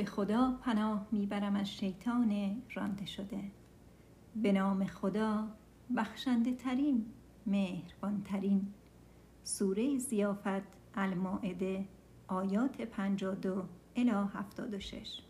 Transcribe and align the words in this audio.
به 0.00 0.06
خدا 0.06 0.58
پناه 0.62 1.06
می‌برم 1.12 1.56
از 1.56 1.70
شیطان 1.70 2.62
رانده 2.74 3.06
شده. 3.06 3.50
به 4.36 4.52
نام 4.52 4.84
خدا 4.84 5.48
بخشنده 5.96 6.54
ترین 6.54 7.06
مهربان 7.46 8.22
ترین 8.22 8.74
سوره 9.42 9.98
زیافت 9.98 10.62
المائده 10.94 11.88
آیات 12.28 12.82
52 12.82 13.62
الی 13.96 14.10
76 14.10 15.22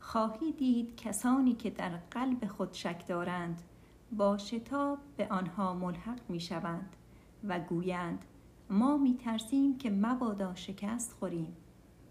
خواهی 0.00 0.52
دید 0.52 0.96
کسانی 0.96 1.54
که 1.54 1.70
در 1.70 1.96
قلب 2.10 2.46
خود 2.46 2.72
شک 2.72 3.06
دارند 3.08 3.62
با 4.12 4.38
شتاب 4.38 4.98
به 5.16 5.28
آنها 5.28 5.74
ملحق 5.74 6.20
می 6.30 6.40
شوند 6.40 6.96
و 7.44 7.60
گویند 7.60 8.24
ما 8.70 8.96
می 8.96 9.14
ترسیم 9.14 9.78
که 9.78 9.90
مبادا 9.90 10.54
شکست 10.54 11.12
خوریم. 11.12 11.56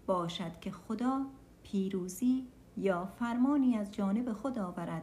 باشد 0.06 0.60
که 0.60 0.70
خدا 0.70 1.26
پیروزی 1.76 2.46
یا 2.76 3.06
فرمانی 3.18 3.76
از 3.76 3.92
جانب 3.92 4.32
خود 4.32 4.58
آورد 4.58 5.02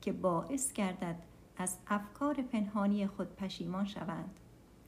که 0.00 0.12
باعث 0.12 0.72
گردد 0.72 1.16
از 1.56 1.78
افکار 1.86 2.34
پنهانی 2.34 3.06
خود 3.06 3.36
پشیمان 3.36 3.84
شوند. 3.84 4.40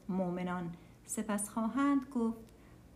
مؤمنان 0.08 0.72
سپس 1.06 1.48
خواهند 1.48 2.06
گفت 2.14 2.38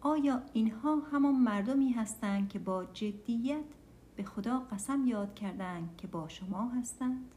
آیا 0.01 0.43
اینها 0.53 0.97
همان 1.13 1.35
مردمی 1.35 1.93
هستند 1.93 2.49
که 2.49 2.59
با 2.59 2.85
جدیت 2.85 3.65
به 4.17 4.23
خدا 4.23 4.59
قسم 4.59 5.07
یاد 5.07 5.35
کردند 5.35 5.97
که 5.99 6.07
با 6.07 6.29
شما 6.29 6.69
هستند؟ 6.69 7.35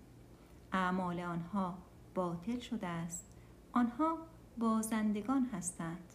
اعمال 0.74 1.20
آنها 1.20 1.78
باطل 2.16 2.60
شده 2.60 2.88
است. 2.88 3.26
آنها 3.72 4.18
بازندگان 4.58 5.50
هستند. 5.54 6.14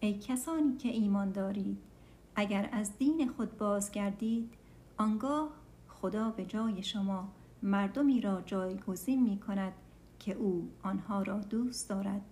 ای 0.00 0.18
کسانی 0.18 0.76
که 0.76 0.88
ایمان 0.88 1.32
دارید 1.32 1.93
اگر 2.36 2.68
از 2.72 2.98
دین 2.98 3.28
خود 3.36 3.58
بازگردید 3.58 4.54
آنگاه 4.98 5.50
خدا 5.88 6.30
به 6.30 6.44
جای 6.44 6.82
شما 6.82 7.28
مردمی 7.62 8.20
را 8.20 8.40
جایگزین 8.40 9.22
می 9.22 9.38
کند 9.38 9.72
که 10.18 10.32
او 10.32 10.70
آنها 10.82 11.22
را 11.22 11.38
دوست 11.38 11.88
دارد 11.88 12.22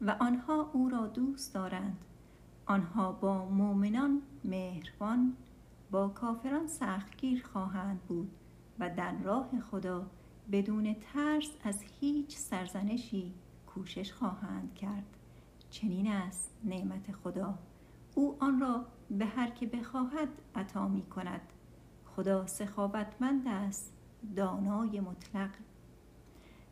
و 0.00 0.16
آنها 0.20 0.70
او 0.72 0.88
را 0.88 1.06
دوست 1.06 1.54
دارند. 1.54 1.98
آنها 2.66 3.12
با 3.12 3.44
مؤمنان 3.48 4.22
مهربان 4.44 5.36
با 5.90 6.08
کافران 6.08 6.66
سختگیر 6.66 7.44
خواهند 7.52 8.00
بود 8.00 8.30
و 8.78 8.90
در 8.90 9.14
راه 9.22 9.60
خدا 9.70 10.06
بدون 10.52 10.96
ترس 11.12 11.50
از 11.64 11.84
هیچ 12.00 12.36
سرزنشی 12.36 13.32
کوشش 13.66 14.12
خواهند 14.12 14.74
کرد. 14.74 15.16
چنین 15.70 16.08
است 16.08 16.50
نعمت 16.64 17.12
خدا. 17.12 17.58
او 18.14 18.36
آن 18.40 18.60
را 18.60 18.84
به 19.10 19.26
هر 19.26 19.50
که 19.50 19.66
بخواهد 19.66 20.28
عطا 20.54 20.88
می 20.88 21.02
کند 21.02 21.40
خدا 22.04 22.46
سخاوتمند 22.46 23.48
است 23.48 23.92
دانای 24.36 25.00
مطلق 25.00 25.50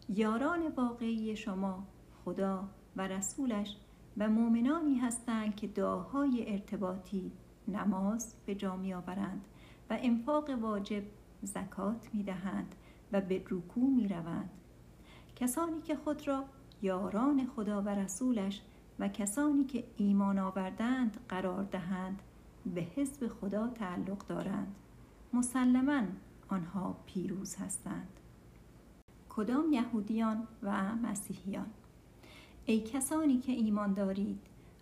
یاران 0.09 0.69
واقعی 0.77 1.37
شما 1.37 1.87
خدا 2.25 2.69
و 2.97 3.09
رسولش 3.09 3.77
و 4.19 4.29
مؤمنانی 4.29 4.99
هستند 4.99 5.57
که 5.57 5.67
دعاهای 5.67 6.53
ارتباطی 6.53 7.33
نماز 7.69 8.35
به 8.47 8.55
جا 8.55 8.77
می 8.77 8.95
آورند 8.95 9.45
و 9.91 9.99
انفاق 10.01 10.51
واجب 10.51 11.03
زکات 11.43 12.09
می 12.13 12.23
دهند 12.23 12.75
و 13.13 13.21
به 13.21 13.45
رکوع 13.51 13.91
می 13.91 14.09
روند. 14.09 14.51
کسانی 15.37 15.81
که 15.81 15.97
خود 15.97 16.29
را 16.29 16.45
یاران 16.83 17.47
خدا 17.57 17.83
و 17.83 17.89
رسولش 17.89 18.63
و 19.01 19.09
کسانی 19.09 19.65
که 19.65 19.85
ایمان 19.97 20.39
آوردند 20.39 21.17
قرار 21.29 21.65
دهند 21.65 22.23
به 22.75 22.81
حزب 22.81 23.29
خدا 23.29 23.69
تعلق 23.69 24.27
دارند. 24.27 24.75
مسلما 25.33 26.03
آنها 26.49 26.97
پیروز 27.07 27.57
هستند. 27.57 28.21
کدام 29.29 29.73
یهودیان 29.73 30.49
و 30.63 30.97
مسیحیان؟ 30.97 31.67
ای 32.65 32.81
کسانی 32.81 33.39
که 33.39 33.53
ایمان 33.53 33.95
دارید 33.95 34.41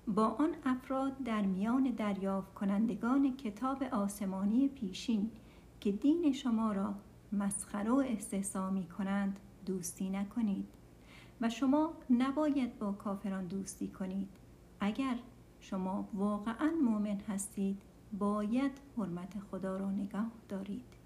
با 0.08 0.26
آن 0.26 0.54
افراد 0.64 1.18
در 1.24 1.42
میان 1.42 1.82
دریافت 1.82 2.54
کنندگان 2.54 3.36
کتاب 3.36 3.82
آسمانی 3.82 4.68
پیشین 4.68 5.30
که 5.80 5.92
دین 5.92 6.32
شما 6.32 6.72
را 6.72 6.94
مسخره 7.32 7.90
و 7.90 8.04
استحصا 8.08 8.70
می 8.70 8.86
کنند 8.86 9.40
دوستی 9.66 10.10
نکنید. 10.10 10.77
و 11.40 11.50
شما 11.50 11.92
نباید 12.10 12.78
با 12.78 12.92
کافران 12.92 13.46
دوستی 13.46 13.88
کنید. 13.88 14.28
اگر 14.80 15.18
شما 15.60 16.08
واقعا 16.14 16.70
مؤمن 16.82 17.20
هستید 17.28 17.82
باید 18.18 18.72
حرمت 18.96 19.38
خدا 19.50 19.76
را 19.76 19.90
نگاه 19.90 20.30
دارید. 20.48 20.98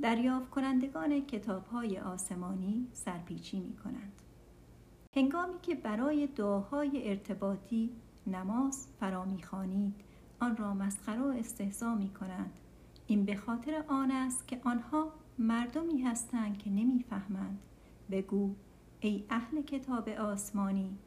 دریافت 0.00 0.50
کنندگان 0.50 1.20
کتاب 1.20 1.66
های 1.66 1.98
آسمانی 1.98 2.86
سرپیچی 2.92 3.60
می 3.60 3.76
کنند 3.76 4.12
هنگامی 5.16 5.60
که 5.62 5.74
برای 5.74 6.26
دعاهای 6.26 7.08
ارتباطی 7.08 7.90
نماز 8.26 8.88
فرا 9.00 9.24
می‌خوانید 9.24 9.94
آن 10.40 10.56
را 10.56 10.74
مسخره 10.74 11.20
و 11.22 11.26
استهزا 11.26 11.94
می 11.94 12.08
کنند 12.08 12.52
این 13.06 13.24
به 13.24 13.36
خاطر 13.36 13.84
آن 13.88 14.10
است 14.10 14.48
که 14.48 14.60
آنها 14.64 15.12
مردمی 15.38 16.02
هستند 16.02 16.58
که 16.58 16.70
نمی‌فهمند. 16.70 17.58
بگو 18.10 18.54
ای 19.02 19.24
اهل 19.30 19.62
کتاب 19.62 20.08
آسمانی 20.08 20.98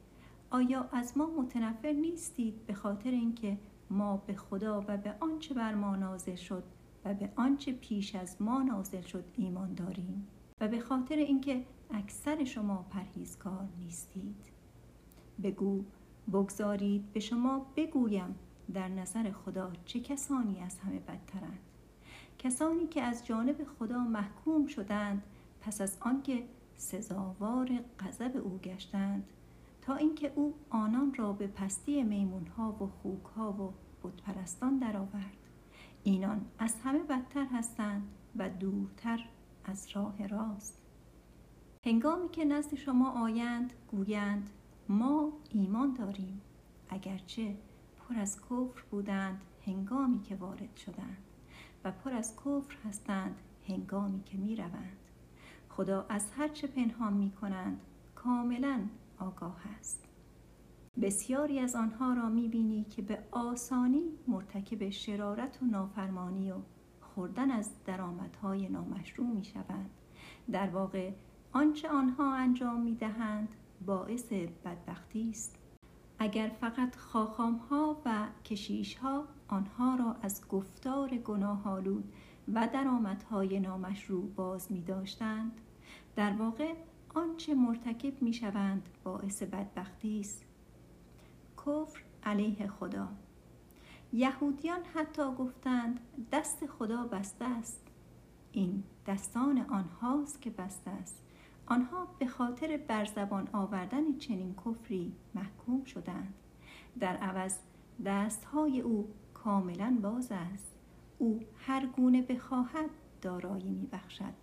آیا 0.50 0.90
از 0.92 1.18
ما 1.18 1.26
متنفر 1.26 1.92
نیستید 1.92 2.66
به 2.66 2.74
خاطر 2.74 3.12
اینکه 3.12 3.58
ما 3.90 4.18
به 4.18 4.34
خدا 4.34 4.86
و 4.88 4.98
به 4.98 5.16
آنچه 5.20 5.54
بر 5.54 5.74
ما 5.76 5.96
نازل 5.96 6.36
شد 6.36 6.64
و 7.06 7.14
به 7.14 7.30
آنچه 7.36 7.72
پیش 7.72 8.16
از 8.16 8.42
ما 8.42 8.62
نازل 8.62 9.02
شد 9.02 9.24
ایمان 9.38 9.74
داریم 9.74 10.28
و 10.62 10.68
به 10.68 10.80
خاطر 10.80 11.16
اینکه 11.16 11.66
اکثر 11.92 12.44
شما 12.44 12.86
پرهیزکار 12.90 13.68
نیستید؟ 13.80 14.46
بگو 15.44 15.84
بگذارید 16.34 17.14
به 17.14 17.20
شما 17.20 17.66
بگویم 17.75 18.36
در 18.74 18.88
نظر 18.88 19.31
خدا 19.31 19.72
چه 19.86 20.00
کسانی 20.00 20.60
از 20.60 20.80
همه 20.80 21.00
بدترند. 21.00 21.60
کسانی 22.38 22.88
که 22.88 23.02
از 23.02 23.25
جانب 23.25 23.64
خدا 23.80 24.00
محکوم 24.00 24.68
شدند 24.68 25.24
پس 25.62 25.81
از 25.81 25.98
آنکه 26.00 26.44
سزاوار 26.84 27.80
غضب 28.00 28.42
او 28.44 28.58
گشتند 28.58 29.24
تا 29.82 29.96
اینکه 29.96 30.32
او 30.36 30.54
آنان 30.70 31.14
را 31.14 31.34
به 31.34 31.48
پستی 31.48 32.04
میمونها 32.04 32.72
و 32.72 32.88
خوکها 32.88 33.54
و 33.54 33.74
بتپرستان 34.04 34.78
درآورد. 34.78 35.38
اینان 36.04 36.46
از 36.60 36.76
همه 36.84 37.00
بدتر 37.00 37.46
هستند 37.46 38.08
و 38.36 38.50
دورتر 38.50 39.26
از 39.66 39.88
راه 39.94 40.28
راست. 40.28 40.78
هنگامی 41.86 42.30
که 42.30 42.46
نزد 42.46 42.76
شما 42.76 43.24
آیند 43.24 43.74
گویند 43.88 44.50
ما 44.90 45.34
ایمان 45.50 45.94
داریم. 45.94 46.42
اگرچه 46.90 47.58
پر 47.98 48.16
از 48.16 48.42
کفر 48.42 48.84
بودند 48.92 49.42
هنگامی 49.66 50.22
که 50.22 50.36
وارد 50.36 50.76
شدند 50.76 51.24
و 51.84 51.92
پر 51.92 52.14
از 52.14 52.36
کفر 52.36 52.76
هستند 52.86 53.36
هنگامی 53.68 54.24
که 54.24 54.38
می 54.38 54.56
روند. 54.56 55.03
خدا 55.78 56.06
از 56.10 56.32
هرچه 56.38 56.68
پنهان 56.68 57.14
می 57.14 57.32
کنند 57.32 57.82
کاملا 58.16 58.80
آگاه 59.20 59.58
است. 59.80 60.04
بسیاری 61.02 61.60
از 61.60 61.76
آنها 61.76 62.14
را 62.14 62.30
می 62.30 62.48
بینی 62.48 62.84
که 62.84 63.02
به 63.02 63.20
آسانی 63.32 64.04
مرتکب 64.28 64.90
شرارت 64.90 65.60
و 65.62 65.66
نافرمانی 65.66 66.52
و 66.52 66.56
خوردن 67.02 67.52
از 67.52 67.72
درآمدهای 67.86 68.70
نامشروع 68.70 69.28
می 69.28 69.44
شوند 69.44 69.90
در 70.52 70.70
واقع 70.70 71.12
آنچه 71.52 71.90
آنها 71.90 72.34
انجام 72.36 72.82
می 72.82 72.96
دهند 72.96 73.56
باعث 73.86 74.34
بدبختی 74.66 75.30
است. 75.30 75.56
اگر 76.20 76.52
فقط 76.62 76.96
خاخام 76.96 77.56
ها 77.56 78.02
و 78.06 78.28
کشیش 78.46 78.96
ها 78.96 79.24
آنها 79.48 79.96
را 79.96 80.16
از 80.22 80.48
گفتار 80.48 81.10
گناه 81.10 81.68
آلود 81.68 82.14
و 82.54 82.68
درآمدهای 82.74 83.60
نامشروع 83.60 84.30
باز 84.30 84.72
می 84.72 84.81
داشتند 84.81 85.51
در 86.16 86.34
واقع 86.34 86.74
آنچه 87.13 87.54
مرتکب 87.54 88.22
می 88.22 88.34
شوند 88.34 88.90
باعث 89.04 89.44
بدبختی 89.44 90.19
است. 90.19 90.45
کفر 91.57 92.01
علیه 92.24 92.68
خدا. 92.68 93.07
یهودیان 94.13 94.80
حتی 94.94 95.31
گفتند 95.38 96.00
دست 96.31 96.66
خدا 96.66 97.04
بسته 97.04 97.45
است. 97.45 97.81
این 98.51 98.84
دستان 99.07 99.57
آنهاست 99.57 100.42
که 100.42 100.50
بسته 100.50 100.92
است. 100.92 101.24
آنها 101.66 102.07
به 102.19 102.28
خاطر 102.28 102.78
برزبان 102.88 103.50
آوردن 103.54 104.18
چنین 104.18 104.56
کفری 104.66 105.13
محکوم 105.36 105.84
شدند. 105.84 106.34
در 107.00 107.18
عوض 107.18 107.57
دستهای 108.06 108.81
او 108.81 109.13
کاملا 109.34 109.98
باز 110.01 110.31
است. 110.31 110.73
او 111.24 111.40
هر 111.58 111.86
گونه 111.86 112.22
بخواهد 112.22 112.90
دارایی 113.22 113.70
میبخشد. 113.70 114.34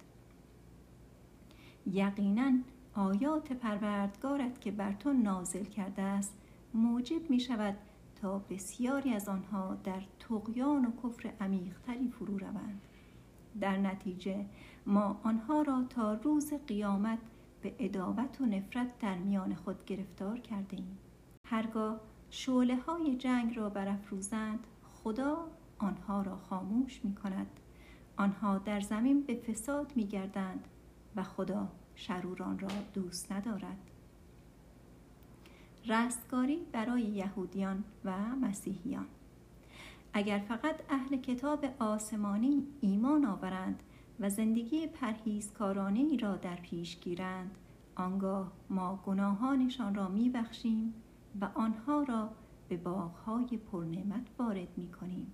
یقینا 1.87 2.53
آیات 2.95 3.53
پروردگارت 3.53 4.61
که 4.61 4.71
بر 4.71 4.93
تو 4.93 5.13
نازل 5.13 5.65
کرده 5.65 6.03
است 6.03 6.35
موجب 6.75 7.31
می 7.31 7.41
شود 7.41 7.77
تا 8.21 8.39
بسیاری 8.39 9.13
از 9.13 9.29
آنها 9.29 9.75
در 9.75 10.03
تقیان 10.21 10.85
و 10.85 10.91
کفر 11.03 11.33
عمیقتری 11.41 12.09
فرو 12.09 12.39
روند. 12.39 12.81
در 13.61 13.77
نتیجه 13.77 14.47
ما 14.87 15.21
آنها 15.23 15.63
را 15.63 15.85
تا 15.91 16.15
روز 16.15 16.53
قیامت 16.67 17.19
به 17.63 17.75
اداوت 17.79 18.41
و 18.41 18.47
نفرت 18.47 18.99
در 18.99 19.19
میان 19.19 19.55
خود 19.55 19.85
گرفتار 19.85 20.39
کرده 20.39 20.77
ایم. 20.77 20.99
هرگاه 21.47 22.01
شعله 22.31 22.77
های 22.77 23.17
جنگ 23.17 23.57
را 23.57 23.71
برافروزند 23.71 24.67
خدا 24.83 25.47
آنها 25.81 26.23
را 26.23 26.37
خاموش 26.37 27.05
می 27.05 27.15
کند 27.15 27.47
آنها 28.17 28.59
در 28.59 28.81
زمین 28.81 29.23
به 29.23 29.35
فساد 29.35 29.93
می 29.97 30.07
گردند 30.07 30.69
و 31.17 31.23
خدا 31.23 31.69
شروران 31.95 32.59
را 32.59 32.69
دوست 32.95 33.33
ندارد. 33.33 33.79
رستگاری 35.87 36.59
برای 36.73 37.03
یهودیان 37.03 37.85
و 38.05 38.13
مسیحیان. 38.37 39.07
اگر 40.13 40.39
فقط 40.39 40.81
اهل 40.91 41.17
کتاب 41.17 41.65
آسمانی 41.79 42.67
ایمان 42.81 43.25
آورند 43.25 43.83
و 44.21 44.31
زندگی 44.31 44.87
پرهیزکارانه 44.87 46.01
ای 46.01 46.17
را 46.17 46.37
در 46.37 46.57
پیش 46.57 47.01
گیرند 47.01 47.59
آنگاه 47.95 48.53
ما 48.71 48.97
گناهانشان 49.07 49.95
را 49.95 50.09
میبخشیم 50.09 50.95
و 51.41 51.49
آنها 51.55 52.03
را 52.03 52.31
به 52.69 52.77
باغهای 52.77 53.57
پرنعمت 53.73 54.27
وارد 54.39 54.69
می 54.79 54.93
کنیم. 54.93 55.33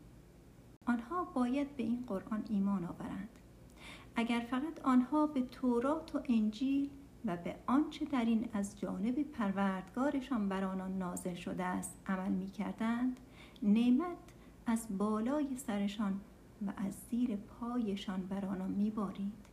آنها 0.86 1.24
باید 1.24 1.76
به 1.76 1.82
این 1.82 2.04
قرآن 2.06 2.44
ایمان 2.48 2.84
آورند. 2.84 3.28
اگر 4.16 4.40
فقط 4.50 4.80
آنها 4.84 5.26
به 5.26 5.42
تورات 5.42 6.14
و 6.14 6.20
انجیل 6.28 6.90
و 7.24 7.36
به 7.36 7.56
آنچه 7.66 8.04
در 8.04 8.24
این 8.24 8.48
از 8.52 8.80
جانب 8.80 9.22
پروردگارشان 9.22 10.48
بر 10.48 10.64
آنان 10.64 10.98
نازل 10.98 11.34
شده 11.34 11.64
است 11.64 12.00
عمل 12.06 12.32
می 12.32 12.50
کردند 12.50 13.20
نعمت 13.62 14.16
از 14.66 14.98
بالای 14.98 15.56
سرشان 15.56 16.20
و 16.66 16.72
از 16.76 16.94
زیر 17.10 17.36
پایشان 17.36 18.26
بر 18.26 18.44
آنان 18.44 18.70
می 18.70 18.90
بارید. 18.90 19.46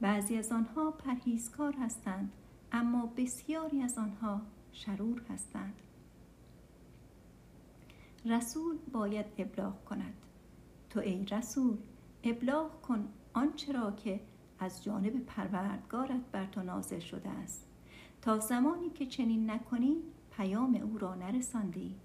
بعضی 0.00 0.36
از 0.36 0.52
آنها 0.52 0.90
پرهیزکار 0.90 1.74
هستند 1.76 2.32
اما 2.72 3.06
بسیاری 3.16 3.82
از 3.82 3.98
آنها 3.98 4.40
شرور 4.72 5.22
هستند 5.30 5.74
رسول 8.24 8.78
باید 8.92 9.26
ابلاغ 9.38 9.84
کند 9.84 10.14
تو 10.90 11.00
ای 11.00 11.24
رسول 11.24 11.76
ابلاغ 12.24 12.80
کن 12.80 13.08
آنچه 13.34 13.72
را 13.72 13.92
که 13.92 14.20
از 14.58 14.84
جانب 14.84 15.24
پروردگارت 15.24 16.20
بر 16.32 16.46
تو 16.46 16.62
نازل 16.62 16.98
شده 16.98 17.28
است. 17.28 17.66
تا 18.22 18.38
زمانی 18.38 18.90
که 18.90 19.06
چنین 19.06 19.50
نکنی 19.50 19.96
پیام 20.30 20.74
او 20.74 20.98
را 20.98 21.14
نرساندی 21.14 21.96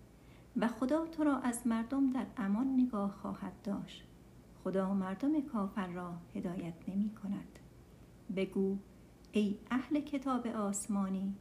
و 0.57 0.67
خدا 0.67 1.05
تو 1.05 1.23
را 1.23 1.37
از 1.37 1.67
مردم 1.67 2.11
در 2.11 2.25
امان 2.37 2.67
نگاه 2.67 3.11
خواهد 3.11 3.61
داشت. 3.63 4.03
خدا 4.63 4.93
مردم 4.93 5.41
کافر 5.41 5.87
را 5.87 6.13
هدایت 6.35 6.73
نمی 6.87 7.09
کند. 7.09 7.59
بگو 8.35 8.77
ای 9.31 9.57
اهل 9.71 9.99
کتاب 9.99 10.47
آسمانی 10.47 11.35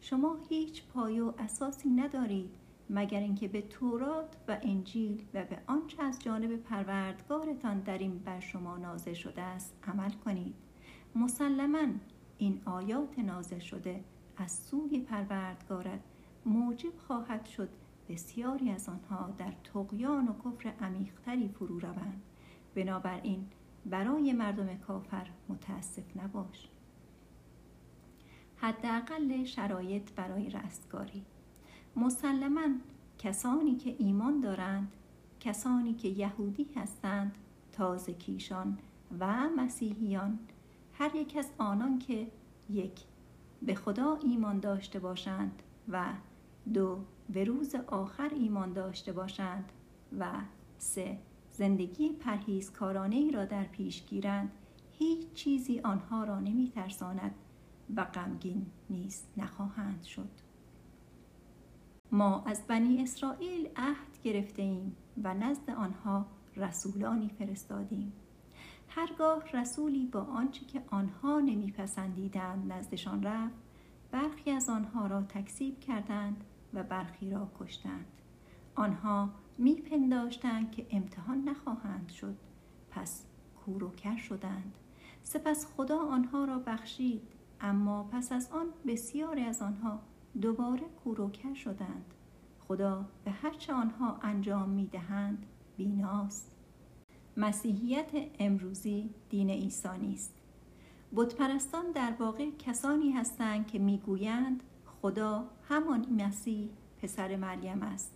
شما 0.00 0.36
هیچ 0.48 0.86
پایه 0.86 1.22
و 1.22 1.32
اساسی 1.38 1.90
ندارید 1.90 2.50
مگر 2.90 3.20
اینکه 3.20 3.48
به 3.48 3.62
تورات 3.62 4.36
و 4.48 4.58
انجیل 4.62 5.24
و 5.34 5.44
به 5.44 5.58
آنچه 5.66 6.02
از 6.02 6.18
جانب 6.18 6.56
پروردگارتان 6.56 7.80
در 7.80 7.98
این 7.98 8.18
بر 8.18 8.40
شما 8.40 8.76
نازل 8.76 9.12
شده 9.12 9.42
است 9.42 9.76
عمل 9.86 10.10
کنید. 10.10 10.54
مسلما 11.14 11.86
این 12.38 12.60
آیات 12.64 13.18
نازل 13.18 13.58
شده 13.58 14.04
از 14.36 14.52
سوی 14.52 15.00
پروردگارت 15.00 16.00
موجب 16.46 16.98
خواهد 17.06 17.46
شد 17.46 17.68
بسیاری 18.08 18.70
از 18.70 18.88
آنها 18.88 19.34
در 19.38 19.52
تقیان 19.74 20.28
و 20.28 20.32
کفر 20.44 20.68
عمیقتری 20.68 21.48
فرو 21.48 21.78
روند. 21.78 22.22
بنابراین 22.74 23.46
برای 23.86 24.32
مردم 24.32 24.76
کافر 24.76 25.26
متاسف 25.48 26.16
نباش. 26.16 26.68
حداقل 28.56 29.44
شرایط 29.44 30.12
برای 30.12 30.50
رستگاری. 30.50 31.24
مسلما 31.98 32.68
کسانی 33.18 33.76
که 33.76 33.96
ایمان 33.98 34.40
دارند 34.40 34.92
کسانی 35.40 35.94
که 35.94 36.08
یهودی 36.08 36.66
هستند 36.76 37.34
تازه 37.72 38.12
کیشان 38.12 38.78
و 39.20 39.48
مسیحیان. 39.56 40.38
هر 40.92 41.16
یک 41.16 41.36
از 41.36 41.50
آنان 41.58 41.98
که 41.98 42.26
یک 42.70 43.00
به 43.62 43.74
خدا 43.74 44.18
ایمان 44.22 44.60
داشته 44.60 44.98
باشند 44.98 45.62
و 45.88 46.04
دو 46.74 46.98
به 47.30 47.44
روز 47.44 47.74
آخر 47.74 48.30
ایمان 48.34 48.72
داشته 48.72 49.12
باشند 49.12 49.72
و 50.18 50.32
سه 50.78 51.18
زندگی 51.52 52.08
پرهیزکارانه 52.08 53.16
ای 53.16 53.30
را 53.30 53.44
در 53.44 53.64
پیش 53.64 54.06
گیرند. 54.06 54.50
هیچ 54.92 55.32
چیزی 55.34 55.80
آنها 55.80 56.24
را 56.24 56.40
نمی 56.40 56.68
ترساند 56.74 57.34
و 57.96 58.04
غمگین 58.04 58.66
نیز 58.90 59.22
نخواهند 59.36 60.02
شد. 60.02 60.47
ما 62.12 62.42
از 62.46 62.66
بنی 62.66 63.02
اسرائیل 63.02 63.68
عهد 63.76 64.22
گرفته 64.22 64.62
ایم 64.62 64.96
و 65.22 65.34
نزد 65.34 65.70
آنها 65.70 66.26
رسولانی 66.56 67.30
فرستادیم. 67.38 68.12
هرگاه 68.88 69.44
رسولی 69.52 70.06
با 70.06 70.20
آنچه 70.20 70.64
که 70.66 70.82
آنها 70.90 71.40
نمیپسندیدند 71.40 72.72
نزدشان 72.72 73.22
رفت 73.22 73.54
برخی 74.10 74.50
از 74.50 74.68
آنها 74.68 75.06
را 75.06 75.22
تکسیب 75.22 75.80
کردند 75.80 76.44
و 76.74 76.82
برخی 76.82 77.30
را 77.30 77.48
کشتند. 77.60 78.06
آنها 78.74 79.30
میپنداشتند 79.58 80.70
که 80.70 80.86
امتحان 80.90 81.48
نخواهند 81.48 82.08
شد. 82.08 82.36
پس 82.90 83.24
کوروکر 83.64 84.16
شدند. 84.16 84.74
سپس 85.22 85.66
خدا 85.76 85.98
آنها 85.98 86.44
را 86.44 86.58
بخشید 86.58 87.22
اما 87.60 88.08
پس 88.12 88.32
از 88.32 88.48
آن 88.52 88.66
بسیاری 88.86 89.42
از 89.42 89.62
آنها 89.62 90.00
دوباره 90.40 90.82
کوروکر 91.04 91.54
شدند. 91.54 92.14
خدا 92.68 93.08
به 93.24 93.30
هرچه 93.30 93.72
آنها 93.72 94.18
انجام 94.22 94.68
می‌دهند 94.68 95.46
بیناست. 95.76 96.56
مسیحیت 97.36 98.10
امروزی 98.38 99.10
دین 99.30 99.50
عیسی 99.50 99.98
نیست 100.00 100.34
بتپرستان 101.16 101.92
در 101.92 102.12
واقع 102.18 102.50
کسانی 102.50 103.10
هستند 103.10 103.66
که 103.66 103.78
می‌گویند 103.78 104.62
خدا 105.02 105.50
همان 105.68 106.06
مسیح 106.22 106.70
پسر 107.02 107.36
مریم 107.36 107.82
است. 107.82 108.12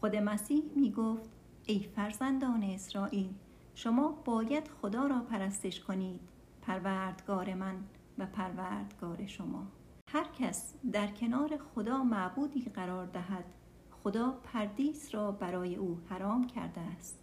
خود 0.00 0.16
مسیح 0.16 0.62
می‌گفت 0.76 1.30
ای 1.66 1.78
فرزندان 1.78 2.62
اسرائیل 2.62 3.34
شما 3.74 4.22
باید 4.24 4.68
خدا 4.68 5.06
را 5.06 5.20
پرستش 5.20 5.80
کنید 5.80 6.20
پروردگار 6.62 7.54
من 7.54 7.76
و 8.18 8.26
پروردگار 8.26 9.26
شما. 9.26 9.66
هر 10.12 10.26
کس 10.38 10.74
در 10.92 11.06
کنار 11.06 11.56
خدا 11.56 12.04
معبودی 12.04 12.64
قرار 12.74 13.06
دهد. 13.06 13.44
خدا 13.90 14.30
پردیس 14.30 15.14
را 15.14 15.32
برای 15.32 15.76
او 15.76 16.00
حرام 16.08 16.46
کرده 16.46 16.80
است 16.80 17.18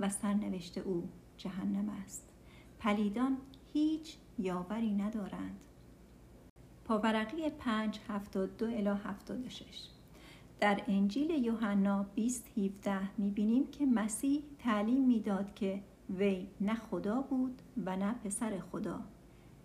و 0.00 0.08
سرنوشت 0.10 0.78
او 0.78 1.08
جهنم 1.36 1.88
است. 1.88 2.28
پلیدان 2.78 3.36
هیچ 3.72 4.16
یاوری 4.38 4.94
ندارند. 4.94 5.60
پاورقی 6.84 7.50
5 7.50 8.00
72 8.08 8.66
الی 8.66 8.88
76 8.88 9.88
در 10.60 10.82
انجیل 10.88 11.30
یوحنا 11.30 12.02
20 12.14 12.58
17 12.58 13.18
می‌بینیم 13.18 13.66
که 13.66 13.86
مسیح 13.86 14.42
تعلیم 14.58 15.06
می‌داد 15.06 15.54
که 15.54 15.82
وی 16.10 16.46
نه 16.60 16.74
خدا 16.74 17.20
بود 17.20 17.62
و 17.86 17.96
نه 17.96 18.12
پسر 18.12 18.58
خدا. 18.72 19.00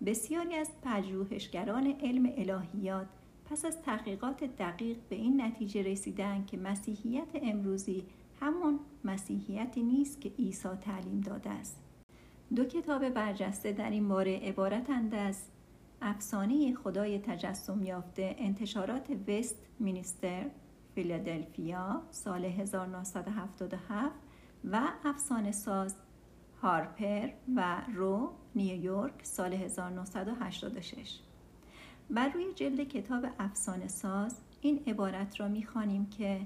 بسیاری 0.06 0.54
از 0.54 0.70
پژوهشگران 0.82 1.86
علم 1.86 2.32
الهیات 2.36 3.06
پس 3.44 3.64
از 3.64 3.82
تحقیقات 3.82 4.44
دقیق 4.44 4.96
به 5.08 5.16
این 5.16 5.40
نتیجه 5.42 5.82
رسیدند 5.82 6.46
که 6.46 6.56
مسیحیت 6.56 7.28
امروزی 7.34 8.04
همان 8.40 8.80
مسیحیتی 9.04 9.82
نیست 9.82 10.20
که 10.20 10.28
عیسی 10.28 10.68
تعلیم 10.68 11.20
داده 11.20 11.50
است. 11.50 11.80
دو 12.56 12.64
کتاب 12.64 13.08
برجسته 13.08 13.72
در 13.72 13.90
این 13.90 14.08
باره 14.08 14.36
عبارتند 14.36 15.14
از 15.14 15.42
افسانه 16.02 16.74
خدای 16.74 17.18
تجسم 17.18 17.82
یافته 17.82 18.34
انتشارات 18.38 19.06
وست 19.28 19.56
مینیستر 19.80 20.46
فیلادلفیا 20.94 22.02
سال 22.10 22.44
1977 22.44 24.14
و 24.64 24.80
افسانه 25.04 25.52
ساز 25.52 25.96
هارپر 26.62 27.28
و 27.56 27.82
رو 27.94 28.32
نیویورک 28.54 29.14
سال 29.22 29.52
1986 29.52 31.18
بر 32.10 32.28
روی 32.28 32.52
جلد 32.54 32.80
کتاب 32.88 33.26
افسانه 33.38 33.88
ساز 33.88 34.40
این 34.60 34.82
عبارت 34.86 35.40
را 35.40 35.48
می‌خوانیم 35.48 36.06
که 36.06 36.40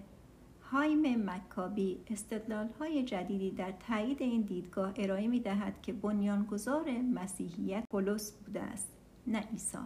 هایم 0.62 1.30
مکابی 1.30 2.00
استدلال 2.10 2.68
های 2.80 3.02
جدیدی 3.02 3.50
در 3.50 3.72
تایید 3.88 4.22
این 4.22 4.40
دیدگاه 4.40 4.92
ارائه 4.96 5.28
می 5.28 5.40
دهد 5.40 5.82
که 5.82 5.92
بنیانگذار 5.92 6.90
مسیحیت 7.14 7.84
پولس 7.90 8.32
بوده 8.32 8.62
است 8.62 8.92
نه 9.26 9.40
عیسی. 9.40 9.78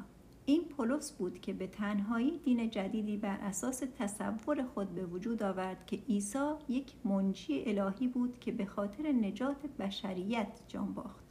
این 0.46 0.64
پولس 0.64 1.12
بود 1.12 1.40
که 1.40 1.52
به 1.52 1.66
تنهایی 1.66 2.38
دین 2.38 2.70
جدیدی 2.70 3.16
بر 3.16 3.38
اساس 3.40 3.82
تصور 3.98 4.64
خود 4.64 4.94
به 4.94 5.06
وجود 5.06 5.42
آورد 5.42 5.86
که 5.86 5.96
عیسی 6.08 6.52
یک 6.68 6.92
منجی 7.04 7.64
الهی 7.66 8.08
بود 8.08 8.38
که 8.40 8.52
به 8.52 8.66
خاطر 8.66 9.12
نجات 9.12 9.66
بشریت 9.66 10.60
جان 10.68 10.94
باخت. 10.94 11.24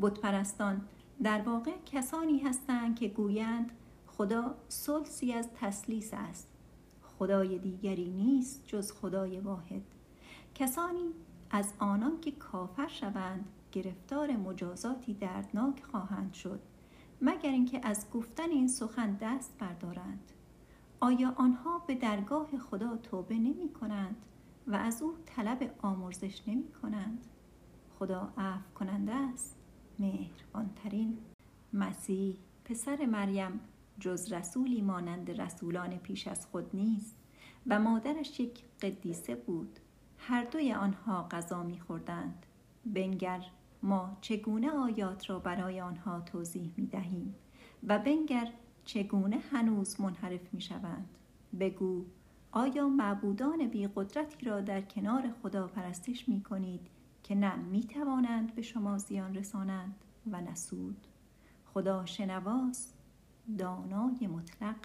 بتپرستان 0.00 0.88
در 1.22 1.40
واقع 1.40 1.72
کسانی 1.86 2.38
هستند 2.38 2.98
که 2.98 3.08
گویند 3.08 3.72
خدا 4.06 4.54
سلسی 4.68 5.32
از 5.32 5.48
تسلیس 5.60 6.10
است. 6.12 6.48
خدای 7.02 7.58
دیگری 7.58 8.10
نیست 8.10 8.66
جز 8.66 8.92
خدای 8.92 9.40
واحد. 9.40 9.82
کسانی 10.54 11.12
از 11.50 11.72
آنان 11.78 12.20
که 12.20 12.30
کافر 12.30 12.88
شوند 12.88 13.48
گرفتار 13.72 14.36
مجازاتی 14.36 15.14
دردناک 15.14 15.84
خواهند 15.84 16.32
شد. 16.34 16.60
مگر 17.20 17.50
اینکه 17.50 17.80
از 17.82 18.10
گفتن 18.10 18.50
این 18.50 18.68
سخن 18.68 19.16
دست 19.20 19.58
بردارند. 19.58 20.32
آیا 21.00 21.34
آنها 21.36 21.78
به 21.78 21.94
درگاه 21.94 22.58
خدا 22.58 22.96
توبه 22.96 23.34
نمی 23.34 23.72
کنند 23.72 24.16
و 24.66 24.74
از 24.74 25.02
او 25.02 25.14
طلب 25.26 25.74
آمرزش 25.82 26.42
نمی 26.48 26.72
کنند 26.82 27.26
خدا 27.98 28.32
عفو 28.38 28.74
کننده 28.74 29.14
است. 29.14 29.56
مهربانترین 29.98 31.18
مسیح. 31.72 32.36
پسر 32.64 33.06
مریم 33.06 33.60
جز 34.00 34.32
رسولی 34.32 34.82
مانند 34.82 35.40
رسولان 35.40 35.96
پیش 35.98 36.28
از 36.28 36.46
خود 36.46 36.76
نیست 36.76 37.16
و 37.66 37.80
مادرش 37.80 38.40
یک 38.40 38.64
قدیسه 38.82 39.34
بود. 39.34 39.78
هر 40.18 40.44
دوی 40.44 40.72
آنها 40.72 41.28
غذا 41.30 41.62
میخوردند. 41.62 42.46
بنگر 42.86 43.44
ما 43.82 44.16
چگونه 44.20 44.70
آیات 44.70 45.30
را 45.30 45.38
برای 45.38 45.80
آنها 45.80 46.20
توضیح 46.20 46.72
می 46.76 46.86
دهیم 46.86 47.34
و 47.86 47.98
بنگر 47.98 48.52
چگونه 48.84 49.36
هنوز 49.36 50.00
منحرف 50.00 50.54
می 50.54 50.60
شوند؟ 50.60 51.08
بگو 51.60 52.04
آیا 52.52 52.88
معبودان 52.88 53.68
بی 53.68 53.88
قدرتی 53.94 54.46
را 54.46 54.60
در 54.60 54.80
کنار 54.80 55.30
خدا 55.42 55.66
پرستش 55.66 56.28
می 56.28 56.42
کنید 56.42 56.86
که 57.22 57.34
نه 57.34 57.56
می 57.56 57.82
توانند 57.82 58.54
به 58.54 58.62
شما 58.62 58.98
زیان 58.98 59.34
رسانند 59.34 59.94
و 60.30 60.40
نسود 60.40 61.06
خدا 61.74 62.06
شنواست 62.06 62.94
دانای 63.58 64.26
مطلق. 64.26 64.76